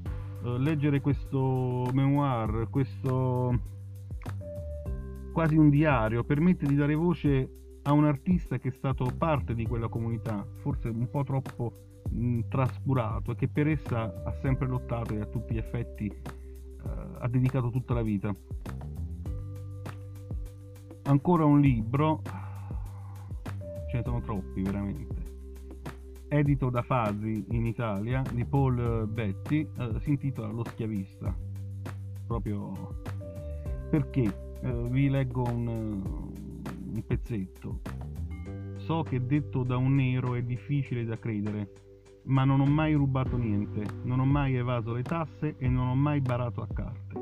leggere 0.43 1.01
questo 1.01 1.89
memoir, 1.91 2.67
questo 2.69 3.59
quasi 5.33 5.57
un 5.57 5.71
diario, 5.71 6.23
permette 6.23 6.67
di 6.67 6.75
dare 6.75 6.93
voce 6.93 7.49
a 7.81 7.93
un 7.93 8.05
artista 8.05 8.59
che 8.59 8.67
è 8.67 8.73
stato 8.73 9.07
parte 9.17 9.55
di 9.55 9.65
quella 9.65 9.87
comunità, 9.87 10.45
forse 10.57 10.89
un 10.89 11.09
po' 11.09 11.23
troppo 11.23 11.87
mh, 12.09 12.47
trascurato 12.49 13.31
e 13.31 13.35
che 13.35 13.47
per 13.47 13.67
essa 13.67 14.23
ha 14.23 14.33
sempre 14.41 14.67
lottato 14.67 15.13
e 15.13 15.21
a 15.21 15.25
tutti 15.25 15.53
gli 15.53 15.57
effetti 15.57 16.07
eh, 16.07 16.89
ha 17.19 17.27
dedicato 17.27 17.69
tutta 17.69 17.93
la 17.93 18.01
vita. 18.01 18.35
Ancora 21.03 21.45
un 21.45 21.59
libro, 21.59 22.21
ce 23.89 23.97
ne 23.97 24.03
sono 24.03 24.21
troppi 24.21 24.61
veramente, 24.61 25.15
edito 26.27 26.69
da 26.69 26.83
Fazi 26.83 27.45
in 27.49 27.65
Italia 27.65 28.21
di 28.31 28.45
Paul 28.45 29.07
Betty, 29.07 29.67
eh, 29.77 29.99
si 30.01 30.11
intitola 30.11 30.49
Lo 30.49 30.63
schiavista, 30.65 31.35
proprio 32.27 33.01
perché 33.89 34.59
eh, 34.61 34.87
vi 34.89 35.09
leggo 35.09 35.43
un, 35.49 35.67
un 35.67 37.03
pezzetto. 37.07 37.79
So 38.75 39.01
che 39.03 39.25
detto 39.25 39.63
da 39.63 39.77
un 39.77 39.95
nero 39.95 40.35
è 40.35 40.43
difficile 40.43 41.05
da 41.05 41.17
credere, 41.17 41.71
ma 42.29 42.43
non 42.43 42.61
ho 42.61 42.65
mai 42.65 42.93
rubato 42.93 43.37
niente, 43.37 43.85
non 44.03 44.19
ho 44.19 44.25
mai 44.25 44.55
evaso 44.55 44.93
le 44.93 45.03
tasse 45.03 45.55
e 45.57 45.67
non 45.67 45.87
ho 45.87 45.95
mai 45.95 46.21
barato 46.21 46.61
a 46.61 46.67
carte. 46.67 47.13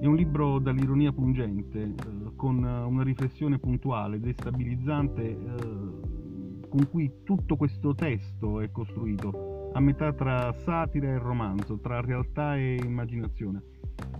È 0.00 0.06
un 0.06 0.16
libro 0.16 0.58
dall'ironia 0.58 1.12
pungente, 1.12 1.82
eh, 1.82 2.36
con 2.36 2.62
una 2.62 3.02
riflessione 3.02 3.58
puntuale, 3.58 4.20
destabilizzante, 4.20 5.22
eh, 5.22 6.68
con 6.68 6.88
cui 6.90 7.22
tutto 7.22 7.56
questo 7.56 7.94
testo 7.94 8.60
è 8.60 8.70
costruito, 8.70 9.70
a 9.74 9.80
metà 9.80 10.12
tra 10.12 10.52
satira 10.64 11.08
e 11.08 11.18
romanzo, 11.18 11.78
tra 11.78 12.00
realtà 12.00 12.56
e 12.56 12.80
immaginazione 12.82 13.62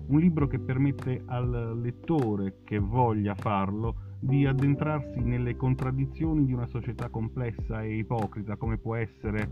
un 0.06 0.18
libro 0.18 0.46
che 0.46 0.58
permette 0.58 1.22
al 1.26 1.80
lettore 1.80 2.58
che 2.64 2.78
voglia 2.78 3.34
farlo 3.34 4.10
di 4.18 4.46
addentrarsi 4.46 5.20
nelle 5.20 5.56
contraddizioni 5.56 6.44
di 6.44 6.52
una 6.52 6.66
società 6.66 7.08
complessa 7.08 7.82
e 7.82 7.96
ipocrita 7.96 8.56
come 8.56 8.78
può 8.78 8.94
essere, 8.94 9.50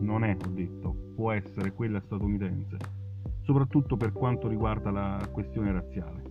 non 0.00 0.24
è 0.24 0.36
ho 0.42 0.48
detto, 0.50 0.94
può 1.14 1.32
essere 1.32 1.72
quella 1.72 2.00
statunitense, 2.00 2.76
soprattutto 3.42 3.96
per 3.96 4.12
quanto 4.12 4.48
riguarda 4.48 4.90
la 4.90 5.28
questione 5.32 5.72
razziale. 5.72 6.22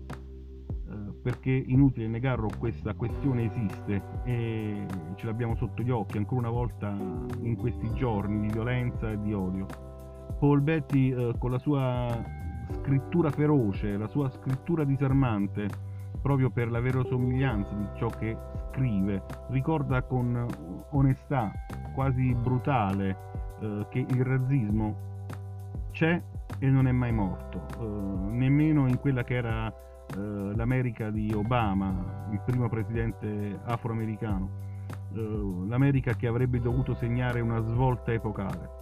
Eh, 0.90 1.14
perché 1.22 1.52
inutile 1.52 2.08
negarlo, 2.08 2.50
questa 2.58 2.94
questione 2.94 3.46
esiste 3.46 4.02
e 4.24 4.86
ce 5.16 5.26
l'abbiamo 5.26 5.56
sotto 5.56 5.82
gli 5.82 5.92
occhi 5.92 6.18
ancora 6.18 6.42
una 6.42 6.50
volta 6.50 6.96
in 7.42 7.56
questi 7.56 7.92
giorni 7.94 8.48
di 8.48 8.54
violenza 8.54 9.10
e 9.10 9.20
di 9.22 9.34
odio. 9.34 9.66
Paul 10.40 10.62
Betty 10.62 11.14
eh, 11.14 11.34
con 11.38 11.52
la 11.52 11.60
sua 11.60 12.42
scrittura 12.72 13.30
feroce, 13.32 13.98
la 13.98 14.08
sua 14.08 14.30
scrittura 14.30 14.84
disarmante, 14.84 15.68
proprio 16.22 16.50
per 16.50 16.72
la 16.72 16.80
verosomiglianza 16.80 17.74
di 17.76 17.88
ciò 17.96 18.08
che 18.08 18.36
scrive, 18.72 19.24
ricorda 19.50 20.04
con 20.04 20.48
onestà 20.92 21.52
quasi 21.94 22.34
brutale 22.34 23.43
eh, 23.64 23.88
che 23.90 24.00
il 24.00 24.24
razzismo 24.26 24.96
c'è 25.92 26.22
e 26.60 26.70
non 26.70 26.86
è 26.88 26.92
mai 26.92 27.14
morto, 27.14 27.66
eh, 27.80 28.32
nemmeno 28.32 28.88
in 28.88 29.00
quella 29.00 29.24
che 29.24 29.36
era 29.36 29.68
eh, 29.68 30.18
l'America 30.18 31.10
di 31.10 31.32
Obama, 31.34 32.28
il 32.32 32.42
primo 32.46 32.68
presidente 32.68 33.58
afroamericano, 33.64 34.50
eh, 35.14 35.66
l'America 35.68 36.14
che 36.14 36.28
avrebbe 36.28 36.60
dovuto 36.60 36.94
segnare 36.96 37.40
una 37.40 37.62
svolta 37.62 38.12
epocale. 38.12 38.82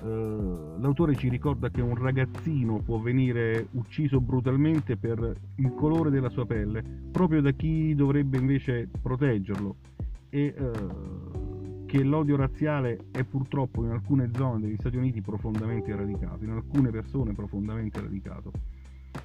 Uh, 0.00 0.78
l'autore 0.78 1.16
ci 1.16 1.28
ricorda 1.28 1.70
che 1.70 1.80
un 1.80 1.96
ragazzino 1.96 2.78
può 2.82 3.00
venire 3.00 3.66
ucciso 3.72 4.20
brutalmente 4.20 4.96
per 4.96 5.34
il 5.56 5.74
colore 5.74 6.10
della 6.10 6.28
sua 6.28 6.46
pelle, 6.46 6.84
proprio 7.10 7.40
da 7.40 7.50
chi 7.50 7.96
dovrebbe 7.96 8.38
invece 8.38 8.88
proteggerlo, 9.02 9.74
e 10.28 10.54
che 11.88 12.04
l'odio 12.04 12.36
razziale 12.36 13.06
è 13.10 13.24
purtroppo 13.24 13.82
in 13.82 13.92
alcune 13.92 14.30
zone 14.34 14.60
degli 14.60 14.76
Stati 14.78 14.98
Uniti 14.98 15.22
profondamente 15.22 15.96
radicato, 15.96 16.44
in 16.44 16.50
alcune 16.50 16.90
persone 16.90 17.32
profondamente 17.32 17.98
radicato. 17.98 18.52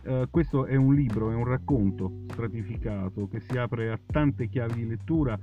Uh, 0.05 0.29
questo 0.29 0.65
è 0.65 0.77
un 0.77 0.96
libro, 0.96 1.29
è 1.29 1.36
un 1.36 1.43
racconto 1.43 2.22
stratificato 2.29 3.27
che 3.27 3.41
si 3.41 3.58
apre 3.58 3.91
a 3.91 4.00
tante 4.05 4.48
chiavi 4.48 4.75
di 4.75 4.88
lettura 4.88 5.38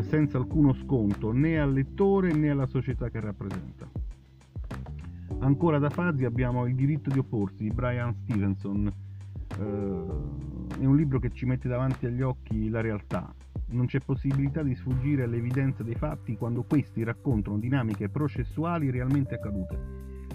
senza 0.00 0.38
alcuno 0.38 0.72
sconto 0.72 1.30
né 1.32 1.60
al 1.60 1.70
lettore 1.70 2.32
né 2.32 2.48
alla 2.48 2.64
società 2.64 3.10
che 3.10 3.20
rappresenta. 3.20 3.86
Ancora 5.40 5.78
da 5.78 5.90
Fazzi 5.90 6.24
abbiamo 6.24 6.64
Il 6.66 6.74
diritto 6.74 7.10
di 7.10 7.18
opporsi 7.18 7.64
di 7.64 7.70
Brian 7.70 8.14
Stevenson. 8.22 8.90
Uh, 9.58 10.66
è 10.80 10.84
un 10.86 10.96
libro 10.96 11.18
che 11.18 11.30
ci 11.30 11.44
mette 11.44 11.68
davanti 11.68 12.06
agli 12.06 12.22
occhi 12.22 12.70
la 12.70 12.80
realtà. 12.80 13.34
Non 13.68 13.86
c'è 13.86 14.00
possibilità 14.00 14.62
di 14.62 14.74
sfuggire 14.74 15.24
all'evidenza 15.24 15.82
dei 15.82 15.94
fatti 15.94 16.36
quando 16.36 16.64
questi 16.64 17.02
raccontano 17.02 17.58
dinamiche 17.58 18.08
processuali 18.08 18.90
realmente 18.90 19.34
accadute. 19.34 19.78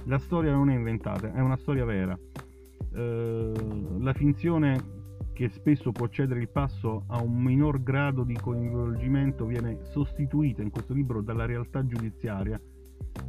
La 0.06 0.18
storia 0.18 0.52
non 0.52 0.70
è 0.70 0.76
inventata, 0.76 1.34
è 1.34 1.40
una 1.40 1.58
storia 1.58 1.86
vera. 1.86 2.18
Uh, 2.92 4.00
la 4.00 4.14
finzione 4.14 4.98
che 5.34 5.50
spesso 5.50 5.92
può 5.92 6.08
cedere 6.08 6.42
il 6.42 6.50
passo 6.50 7.04
a 7.08 7.22
un 7.22 7.42
minor 7.42 7.82
grado 7.82 8.24
di 8.24 8.36
coinvolgimento 8.36 9.46
viene 9.46 9.80
sostituita 9.84 10.62
in 10.62 10.70
questo 10.70 10.94
libro 10.94 11.22
dalla 11.22 11.46
realtà 11.46 11.86
giudiziaria 11.86 12.60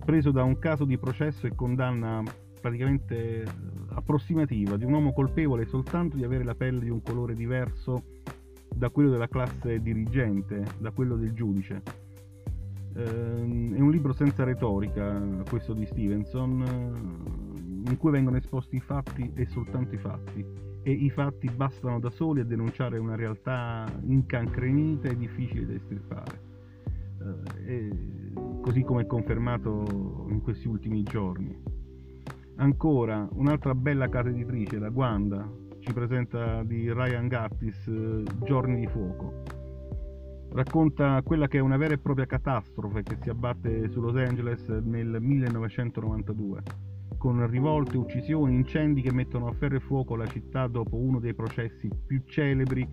preso 0.04 0.30
da 0.30 0.42
un 0.42 0.58
caso 0.58 0.84
di 0.84 0.98
processo 0.98 1.46
e 1.46 1.54
condanna 1.54 2.22
praticamente 2.60 3.44
approssimativa 3.90 4.76
di 4.76 4.84
un 4.84 4.92
uomo 4.92 5.12
colpevole 5.12 5.66
soltanto 5.66 6.16
di 6.16 6.24
avere 6.24 6.44
la 6.44 6.54
pelle 6.54 6.80
di 6.80 6.90
un 6.90 7.02
colore 7.02 7.34
diverso 7.34 8.19
da 8.80 8.88
quello 8.88 9.10
della 9.10 9.28
classe 9.28 9.82
dirigente, 9.82 10.64
da 10.78 10.90
quello 10.90 11.16
del 11.16 11.34
giudice. 11.34 11.82
Eh, 12.94 13.04
è 13.04 13.80
un 13.80 13.90
libro 13.90 14.14
senza 14.14 14.42
retorica, 14.42 15.20
questo 15.50 15.74
di 15.74 15.84
Stevenson, 15.84 16.62
eh, 16.62 17.90
in 17.90 17.96
cui 17.98 18.10
vengono 18.10 18.38
esposti 18.38 18.76
i 18.76 18.80
fatti 18.80 19.30
e 19.34 19.44
soltanto 19.44 19.94
i 19.94 19.98
fatti, 19.98 20.42
e 20.82 20.90
i 20.92 21.10
fatti 21.10 21.50
bastano 21.54 22.00
da 22.00 22.08
soli 22.08 22.40
a 22.40 22.44
denunciare 22.44 22.96
una 22.96 23.16
realtà 23.16 23.84
incancrenita 24.00 25.08
e 25.08 25.16
difficile 25.16 25.66
da 25.66 25.74
estirpare. 25.74 26.48
Eh, 27.66 27.90
così 28.62 28.80
come 28.80 29.02
è 29.02 29.06
confermato 29.06 30.26
in 30.30 30.40
questi 30.40 30.68
ultimi 30.68 31.02
giorni. 31.02 31.54
Ancora, 32.56 33.28
un'altra 33.32 33.74
bella 33.74 34.08
casa 34.08 34.30
editrice, 34.30 34.78
la 34.78 34.88
Guanda, 34.88 35.46
ci 35.80 35.92
presenta 35.92 36.62
di 36.62 36.92
Ryan 36.92 37.28
Gattis 37.28 37.86
eh, 37.88 38.22
Giorni 38.44 38.80
di 38.80 38.86
fuoco. 38.86 39.42
Racconta 40.52 41.20
quella 41.22 41.46
che 41.46 41.58
è 41.58 41.60
una 41.60 41.76
vera 41.76 41.94
e 41.94 41.98
propria 41.98 42.26
catastrofe 42.26 43.02
che 43.02 43.16
si 43.20 43.30
abbatte 43.30 43.88
su 43.88 44.00
Los 44.00 44.16
Angeles 44.16 44.66
nel 44.68 45.18
1992, 45.20 46.62
con 47.16 47.48
rivolte, 47.48 47.96
uccisioni, 47.96 48.54
incendi 48.54 49.00
che 49.00 49.12
mettono 49.12 49.46
a 49.46 49.52
ferro 49.52 49.76
e 49.76 49.80
fuoco 49.80 50.16
la 50.16 50.26
città 50.26 50.66
dopo 50.66 50.96
uno 50.96 51.20
dei 51.20 51.34
processi 51.34 51.88
più 52.06 52.22
celebri, 52.26 52.86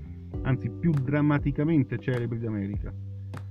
anzi 0.44 0.70
più 0.70 0.92
drammaticamente 0.92 1.98
celebri 1.98 2.40
d'America. 2.40 2.94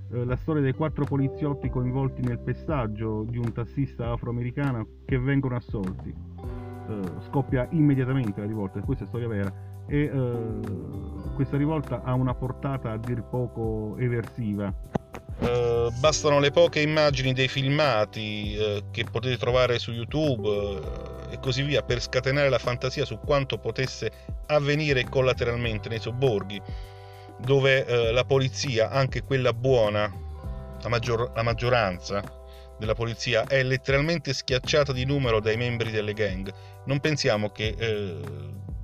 Eh, 0.09 0.23
la 0.23 0.37
storia 0.37 0.61
dei 0.61 0.73
quattro 0.73 1.03
poliziotti 1.03 1.69
coinvolti 1.69 2.21
nel 2.21 2.39
pestaggio 2.39 3.25
di 3.27 3.37
un 3.37 3.51
tassista 3.51 4.11
afroamericano 4.11 4.87
che 5.05 5.19
vengono 5.19 5.57
assolti. 5.57 6.26
Eh, 6.89 7.21
scoppia 7.27 7.67
immediatamente 7.71 8.39
la 8.39 8.47
rivolta, 8.47 8.79
questa 8.79 9.03
è 9.03 9.07
storia 9.07 9.27
vera, 9.27 9.51
e 9.87 10.03
eh, 10.03 10.59
questa 11.35 11.57
rivolta 11.57 12.01
ha 12.03 12.13
una 12.13 12.33
portata 12.33 12.91
a 12.91 12.97
dir 12.97 13.23
poco 13.23 13.95
eversiva. 13.97 14.73
Uh, 15.39 15.91
bastano 15.99 16.39
le 16.39 16.49
poche 16.49 16.81
immagini 16.81 17.31
dei 17.31 17.47
filmati 17.47 18.57
uh, 18.57 18.89
che 18.89 19.03
potete 19.03 19.37
trovare 19.37 19.77
su 19.77 19.91
YouTube 19.91 20.49
uh, 20.49 20.81
e 21.29 21.37
così 21.39 21.61
via 21.61 21.83
per 21.83 22.01
scatenare 22.01 22.49
la 22.49 22.57
fantasia 22.57 23.05
su 23.05 23.19
quanto 23.19 23.59
potesse 23.59 24.11
avvenire 24.47 25.07
collateralmente 25.07 25.89
nei 25.89 25.99
sobborghi 25.99 26.59
dove 27.39 28.11
la 28.11 28.25
polizia, 28.25 28.89
anche 28.89 29.21
quella 29.21 29.53
buona, 29.53 30.11
la, 30.81 30.89
maggior- 30.89 31.31
la, 31.35 31.43
maggioranza 31.43 32.36
della 32.79 32.93
polizia, 32.93 33.45
è 33.45 33.63
letteralmente 33.63 34.33
schiacciata 34.33 34.93
di 34.93 35.05
numero 35.05 35.39
dai 35.39 35.57
membri 35.57 35.91
delle 35.91 36.13
gang. 36.13 36.51
Non 36.85 36.99
pensiamo 36.99 37.49
che 37.49 37.75
eh, 37.77 38.15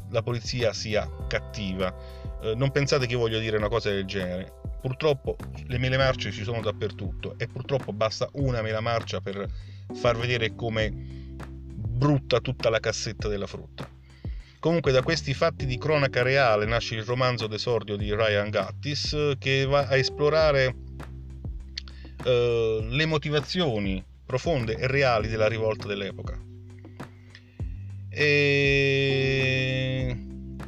la 0.09 0.21
polizia 0.21 0.73
sia 0.73 1.09
cattiva, 1.27 1.93
eh, 2.41 2.55
non 2.55 2.71
pensate 2.71 3.05
che 3.05 3.15
voglio 3.15 3.39
dire 3.39 3.57
una 3.57 3.69
cosa 3.69 3.89
del 3.89 4.05
genere. 4.05 4.61
Purtroppo 4.81 5.37
le 5.67 5.77
mele 5.77 5.97
marce 5.97 6.31
ci 6.31 6.43
sono 6.43 6.59
dappertutto 6.59 7.35
e 7.37 7.47
purtroppo 7.47 7.93
basta 7.93 8.27
una 8.33 8.61
mela 8.61 8.81
marcia 8.81 9.21
per 9.21 9.47
far 9.93 10.17
vedere 10.17 10.55
come 10.55 10.91
brutta 10.93 12.39
tutta 12.39 12.69
la 12.69 12.79
cassetta 12.79 13.29
della 13.29 13.47
frutta. 13.47 13.87
Comunque 14.59 14.91
da 14.91 15.01
questi 15.01 15.33
fatti 15.33 15.65
di 15.65 15.77
cronaca 15.77 16.21
reale 16.21 16.65
nasce 16.65 16.95
il 16.95 17.03
romanzo 17.03 17.47
d'esordio 17.47 17.95
di 17.95 18.13
Ryan 18.13 18.49
Gattis 18.49 19.33
che 19.37 19.65
va 19.65 19.87
a 19.87 19.97
esplorare 19.97 20.73
eh, 22.23 22.87
le 22.89 23.05
motivazioni 23.05 24.03
profonde 24.25 24.75
e 24.75 24.87
reali 24.87 25.27
della 25.27 25.47
rivolta 25.47 25.87
dell'epoca. 25.87 26.39
E 28.09 30.15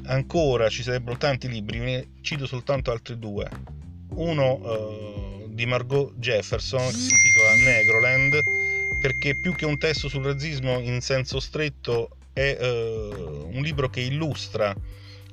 ancora 0.05 0.69
ci 0.69 0.83
sarebbero 0.83 1.17
tanti 1.17 1.47
libri, 1.47 1.79
ne 1.79 2.07
cito 2.21 2.45
soltanto 2.45 2.91
altri 2.91 3.17
due. 3.19 3.47
Uno 4.15 4.61
eh, 4.63 5.45
di 5.49 5.65
Margot 5.65 6.13
Jefferson 6.17 6.87
che 6.87 6.93
si 6.93 7.13
intitola 7.13 7.53
Negroland 7.63 8.33
perché 9.01 9.39
più 9.39 9.53
che 9.55 9.65
un 9.65 9.77
testo 9.77 10.09
sul 10.09 10.23
razzismo 10.23 10.79
in 10.79 11.01
senso 11.01 11.39
stretto 11.39 12.17
è 12.33 12.57
uh, 12.59 13.49
un 13.51 13.61
libro 13.61 13.89
che 13.89 14.01
illustra 14.01 14.75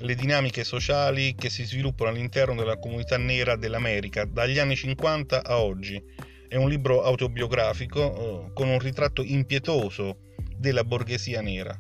le 0.03 0.15
dinamiche 0.17 0.65
sociali 0.65 1.35
che 1.37 1.49
si 1.49 1.65
sviluppano 1.65 2.11
all'interno 2.11 2.55
della 2.55 2.79
comunità 2.79 3.17
nera 3.17 3.57
dell'America 3.57 4.25
dagli 4.25 4.59
anni 4.59 4.75
50 4.75 5.45
a 5.45 5.61
oggi. 5.61 6.03
È 6.49 6.57
un 6.57 6.69
libro 6.69 7.03
autobiografico 7.03 8.01
uh, 8.01 8.53
con 8.53 8.69
un 8.69 8.79
ritratto 8.79 9.23
impietoso 9.23 10.19
della 10.57 10.85
borghesia 10.85 11.41
nera, 11.41 11.75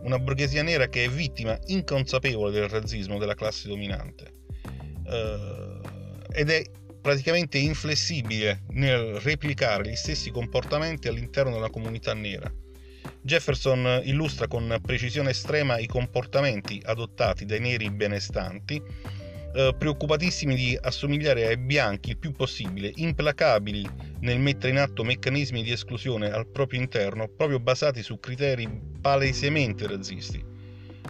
una 0.00 0.18
borghesia 0.18 0.62
nera 0.62 0.88
che 0.88 1.04
è 1.04 1.08
vittima 1.08 1.58
inconsapevole 1.66 2.52
del 2.52 2.68
razzismo 2.68 3.18
della 3.18 3.34
classe 3.34 3.68
dominante. 3.68 4.32
Uh, 5.04 5.80
ed 6.32 6.50
è 6.50 6.62
praticamente 7.00 7.58
inflessibile 7.58 8.64
nel 8.70 9.20
replicare 9.20 9.88
gli 9.88 9.94
stessi 9.94 10.30
comportamenti 10.30 11.08
all'interno 11.08 11.52
della 11.52 11.70
comunità 11.70 12.12
nera 12.12 12.52
Jefferson 13.28 14.00
illustra 14.04 14.48
con 14.48 14.78
precisione 14.80 15.30
estrema 15.30 15.76
i 15.76 15.86
comportamenti 15.86 16.80
adottati 16.82 17.44
dai 17.44 17.60
neri 17.60 17.90
benestanti, 17.90 18.82
eh, 19.54 19.74
preoccupatissimi 19.76 20.54
di 20.54 20.78
assomigliare 20.80 21.46
ai 21.46 21.58
bianchi 21.58 22.08
il 22.08 22.16
più 22.16 22.32
possibile, 22.32 22.90
implacabili 22.94 23.86
nel 24.20 24.40
mettere 24.40 24.72
in 24.72 24.78
atto 24.78 25.04
meccanismi 25.04 25.62
di 25.62 25.72
esclusione 25.72 26.30
al 26.30 26.46
proprio 26.46 26.80
interno, 26.80 27.28
proprio 27.28 27.60
basati 27.60 28.02
su 28.02 28.18
criteri 28.18 28.66
palesemente 28.98 29.86
razzisti. 29.86 30.42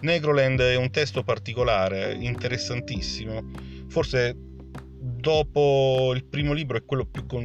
Negroland 0.01 0.61
è 0.61 0.75
un 0.75 0.91
testo 0.91 1.23
particolare, 1.23 2.17
interessantissimo, 2.19 3.49
forse 3.87 4.35
dopo 4.37 6.11
il 6.17 6.25
primo 6.25 6.53
libro 6.53 6.79
è 6.79 6.85
quello 6.85 7.07
più 7.07 7.27
con 7.27 7.45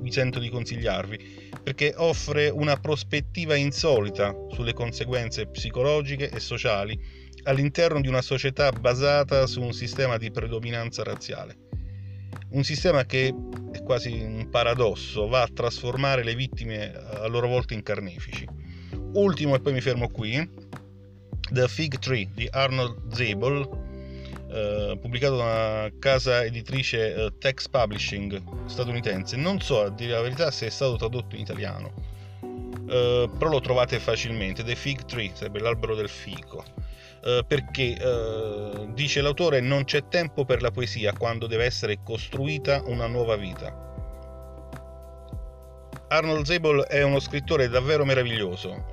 mi 0.00 0.12
sento 0.12 0.38
di 0.38 0.48
consigliarvi, 0.48 1.45
perché 1.66 1.94
offre 1.96 2.48
una 2.48 2.76
prospettiva 2.76 3.56
insolita 3.56 4.32
sulle 4.50 4.72
conseguenze 4.72 5.48
psicologiche 5.48 6.30
e 6.30 6.38
sociali 6.38 6.96
all'interno 7.42 8.00
di 8.00 8.06
una 8.06 8.22
società 8.22 8.70
basata 8.70 9.48
su 9.48 9.60
un 9.60 9.72
sistema 9.72 10.16
di 10.16 10.30
predominanza 10.30 11.02
razziale. 11.02 11.56
Un 12.50 12.62
sistema 12.62 13.04
che 13.04 13.34
è 13.72 13.82
quasi 13.82 14.12
un 14.12 14.48
paradosso, 14.48 15.26
va 15.26 15.42
a 15.42 15.50
trasformare 15.52 16.22
le 16.22 16.36
vittime 16.36 16.92
a 16.94 17.26
loro 17.26 17.48
volta 17.48 17.74
in 17.74 17.82
carnefici. 17.82 18.46
Ultimo, 19.14 19.56
e 19.56 19.60
poi 19.60 19.72
mi 19.72 19.80
fermo 19.80 20.08
qui, 20.08 20.48
The 21.50 21.66
Fig 21.66 21.98
Tree 21.98 22.30
di 22.32 22.46
Arnold 22.48 23.12
Zabel, 23.12 23.85
eh, 24.56 24.96
pubblicato 24.98 25.36
da 25.36 25.42
una 25.42 25.92
casa 25.98 26.42
editrice 26.42 27.14
eh, 27.14 27.32
Tex 27.38 27.68
Publishing 27.68 28.42
statunitense. 28.66 29.36
Non 29.36 29.60
so 29.60 29.82
a 29.82 29.90
dire 29.90 30.12
la 30.12 30.22
verità 30.22 30.50
se 30.50 30.66
è 30.66 30.70
stato 30.70 30.96
tradotto 30.96 31.34
in 31.34 31.42
italiano, 31.42 31.92
eh, 32.88 33.28
però 33.38 33.50
lo 33.50 33.60
trovate 33.60 33.98
facilmente. 33.98 34.64
The 34.64 34.74
Fig 34.74 35.04
Tree 35.04 35.30
sarebbe 35.34 35.60
l'albero 35.60 35.94
del 35.94 36.08
fico. 36.08 36.64
Uh, 37.26 37.44
perché 37.44 37.96
uh, 37.98 38.92
dice 38.92 39.20
l'autore 39.20 39.58
non 39.58 39.82
c'è 39.82 40.06
tempo 40.06 40.44
per 40.44 40.62
la 40.62 40.70
poesia 40.70 41.12
quando 41.12 41.48
deve 41.48 41.64
essere 41.64 41.98
costruita 42.04 42.82
una 42.84 43.08
nuova 43.08 43.34
vita. 43.34 43.74
Arnold 46.06 46.44
Zabel 46.44 46.82
è 46.82 47.02
uno 47.02 47.18
scrittore 47.18 47.68
davvero 47.68 48.04
meraviglioso, 48.04 48.84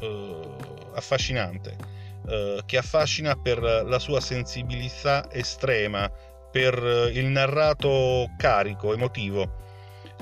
affascinante 0.96 1.94
eh, 2.28 2.62
che 2.66 2.78
affascina 2.78 3.36
per 3.36 3.60
la 3.62 4.00
sua 4.00 4.20
sensibilità 4.20 5.32
estrema, 5.32 6.12
per 6.52 7.12
il 7.14 7.26
narrato 7.26 8.30
carico, 8.38 8.94
emotivo. 8.94 9.62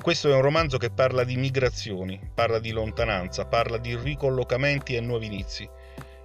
Questo 0.01 0.31
è 0.31 0.33
un 0.33 0.41
romanzo 0.41 0.77
che 0.77 0.89
parla 0.89 1.23
di 1.23 1.35
migrazioni, 1.35 2.19
parla 2.33 2.59
di 2.59 2.71
lontananza, 2.71 3.45
parla 3.45 3.77
di 3.77 3.95
ricollocamenti 3.95 4.95
e 4.95 5.01
nuovi 5.01 5.27
inizi. 5.27 5.69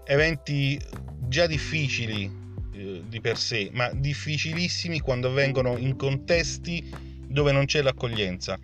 Eventi 0.04 0.80
già 1.28 1.46
difficili 1.46 2.24
eh, 2.72 3.02
di 3.06 3.20
per 3.20 3.36
sé, 3.36 3.68
ma 3.72 3.90
difficilissimi 3.92 5.00
quando 5.00 5.28
avvengono 5.28 5.76
in 5.76 5.96
contesti 5.96 7.24
dove 7.26 7.52
non 7.52 7.64
c'è 7.64 7.82
l'accoglienza, 7.82 8.58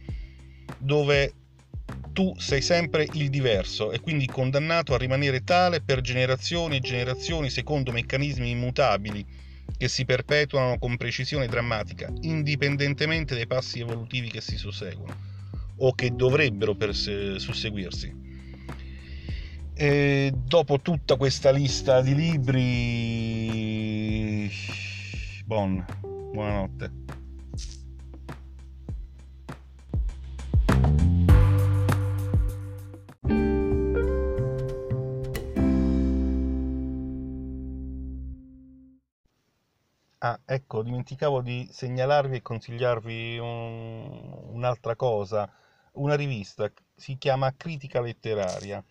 dove 0.79 1.35
tu 2.13 2.35
sei 2.39 2.61
sempre 2.61 3.09
il 3.13 3.31
diverso 3.31 3.93
e 3.93 4.01
quindi 4.01 4.29
condannato 4.29 4.95
a 4.95 4.99
rimanere 4.99 5.43
tale 5.43 5.81
per 5.81 6.01
generazioni 6.01 6.77
e 6.77 6.81
generazioni 6.81 7.51
secondo 7.51 7.91
meccanismi 7.93 8.51
immutabili 8.51 9.25
che 9.77 9.89
si 9.89 10.05
perpetuano 10.05 10.79
con 10.79 10.97
precisione 10.97 11.49
drammatica, 11.49 12.13
indipendentemente 12.21 13.35
dai 13.35 13.47
passi 13.47 13.81
evolutivi 13.81 14.31
che 14.31 14.41
si 14.41 14.57
susseguono 14.57 15.17
o 15.79 15.93
che 15.95 16.11
dovrebbero 16.15 16.75
perse- 16.75 17.39
susseguirsi. 17.39 18.31
E 19.75 20.33
dopo 20.35 20.81
tutta 20.81 21.17
questa 21.17 21.51
lista 21.51 22.03
di 22.03 22.15
libri, 22.15 22.61
bon, 25.45 25.85
buonanotte. 26.33 26.91
Ah, 40.25 40.39
ecco, 40.47 40.83
dimenticavo 40.83 41.41
di 41.43 41.69
segnalarvi 41.71 42.37
e 42.37 42.43
consigliarvi 42.43 43.39
un- 43.39 44.51
un'altra 44.53 44.95
cosa, 44.95 45.51
una 45.95 46.15
rivista, 46.15 46.71
si 46.95 47.17
chiama 47.19 47.53
Critica 47.57 48.01
Letteraria. 48.01 48.83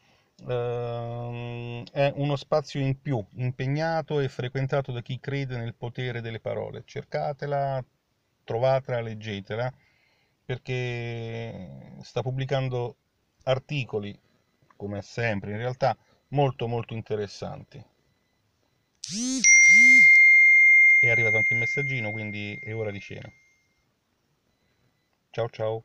Ehm, 0.47 1.83
è 1.91 2.11
uno 2.15 2.35
spazio 2.35 2.79
in 2.81 2.99
più, 3.01 3.23
impegnato 3.35 4.19
e 4.19 4.27
frequentato 4.27 4.91
da 4.91 5.01
chi 5.01 5.19
crede 5.19 5.55
nel 5.57 5.73
potere 5.75 6.19
delle 6.21 6.39
parole. 6.41 6.83
Cercatela, 6.85 7.81
trovatela, 8.43 8.99
leggetela, 9.01 9.71
perché 10.45 11.97
sta 12.01 12.21
pubblicando 12.21 12.95
articoli, 13.43 14.17
come 14.75 15.01
sempre, 15.01 15.51
in 15.51 15.57
realtà 15.57 15.95
molto 16.29 16.67
molto 16.67 16.93
interessanti. 16.93 17.81
È 21.01 21.09
arrivato 21.09 21.35
anche 21.35 21.53
il 21.53 21.59
messaggino, 21.59 22.11
quindi 22.11 22.55
è 22.61 22.75
ora 22.75 22.91
di 22.91 22.99
cena. 23.01 23.33
Ciao 25.33 25.49
ciao. 25.49 25.83